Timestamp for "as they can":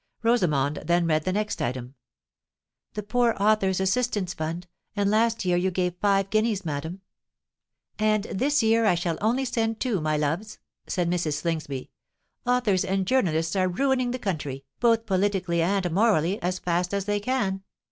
16.95-17.61